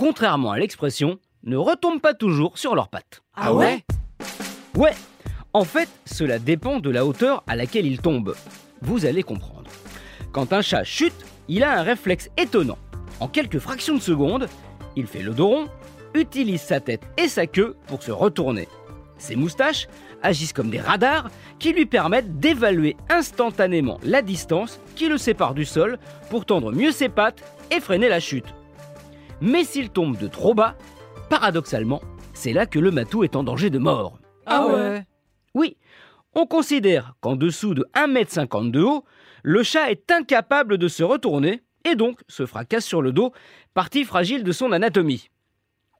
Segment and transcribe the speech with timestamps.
[0.00, 3.20] contrairement à l'expression, ne retombent pas toujours sur leurs pattes.
[3.36, 3.84] Ah ouais
[4.74, 4.94] Ouais,
[5.52, 8.34] en fait, cela dépend de la hauteur à laquelle il tombe.
[8.80, 9.70] Vous allez comprendre.
[10.32, 12.78] Quand un chat chute, il a un réflexe étonnant.
[13.20, 14.48] En quelques fractions de secondes,
[14.96, 15.68] il fait le dos rond,
[16.14, 18.68] utilise sa tête et sa queue pour se retourner.
[19.18, 19.86] Ses moustaches
[20.22, 21.28] agissent comme des radars
[21.58, 25.98] qui lui permettent d'évaluer instantanément la distance qui le sépare du sol
[26.30, 28.46] pour tendre mieux ses pattes et freiner la chute.
[29.40, 30.76] Mais s'il tombe de trop bas,
[31.30, 32.02] paradoxalement,
[32.34, 34.18] c'est là que le matou est en danger de mort.
[34.46, 35.04] Ah ouais
[35.54, 35.76] Oui,
[36.34, 39.04] on considère qu'en dessous de 1m50 de haut,
[39.42, 43.32] le chat est incapable de se retourner et donc se fracasse sur le dos,
[43.72, 45.30] partie fragile de son anatomie.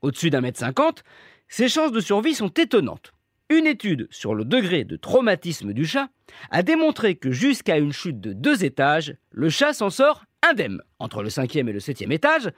[0.01, 1.03] Au-dessus d'un mètre cinquante,
[1.47, 3.11] ses chances de survie sont étonnantes.
[3.49, 6.09] Une étude sur le degré de traumatisme du chat
[6.51, 10.81] a démontré que jusqu'à une chute de deux étages, le chat s'en sort indemne.
[10.99, 12.49] Entre le cinquième et le septième étage,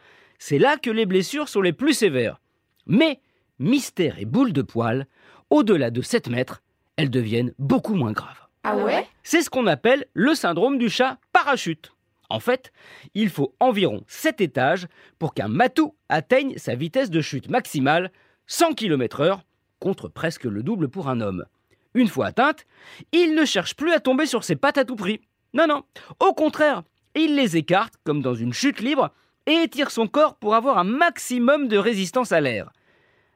[0.46, 2.42] c'est là que les blessures sont les plus sévères.
[2.86, 3.22] Mais,
[3.60, 5.08] mystère et boule de poil,
[5.50, 6.62] au-delà de 7 mètres,
[6.98, 8.46] elles deviennent beaucoup moins graves.
[8.66, 9.08] Ah ouais?
[9.24, 11.94] C'est ce qu'on appelle le syndrome du chat parachute.
[12.30, 12.74] En fait,
[13.14, 18.12] il faut environ 7 étages pour qu'un matou atteigne sa vitesse de chute maximale,
[18.48, 19.40] 100 km/h,
[19.80, 21.46] contre presque le double pour un homme.
[21.94, 22.66] Une fois atteinte,
[23.14, 25.22] il ne cherche plus à tomber sur ses pattes à tout prix.
[25.54, 25.84] Non, non.
[26.20, 26.84] Au contraire,
[27.16, 29.14] il les écarte comme dans une chute libre
[29.46, 32.72] et étire son corps pour avoir un maximum de résistance à l'air.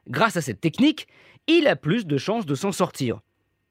[0.08, 1.06] Grâce à cette technique,
[1.46, 3.20] il a plus de chances de s'en sortir.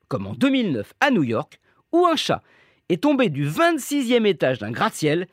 [0.08, 1.60] Comme en 2009 à New York,
[1.92, 2.44] où un chat
[2.90, 5.28] est tombé du 26e étage d'un gratte-ciel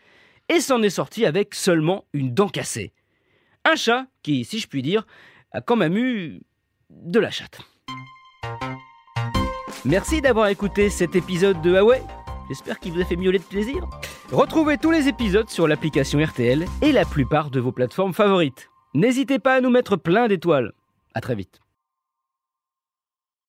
[0.48, 2.92] et s'en est sorti avec seulement une dent cassée.
[3.64, 5.06] Un chat qui, si je puis dire,
[5.52, 6.40] a quand même eu
[6.90, 7.60] de la chatte.
[9.84, 12.02] Merci d'avoir écouté cet épisode de Huawei.
[12.48, 13.88] J'espère qu'il vous a fait miauler de plaisir.
[14.32, 18.70] Retrouvez tous les épisodes sur l'application RTL et la plupart de vos plateformes favorites.
[18.94, 20.72] N'hésitez pas à nous mettre plein d'étoiles.
[21.14, 21.63] A très vite.